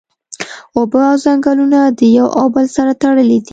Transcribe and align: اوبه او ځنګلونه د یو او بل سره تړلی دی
اوبه 0.77 0.99
او 1.09 1.15
ځنګلونه 1.25 1.79
د 1.97 1.99
یو 2.17 2.27
او 2.39 2.45
بل 2.55 2.65
سره 2.75 2.91
تړلی 3.01 3.39
دی 3.45 3.49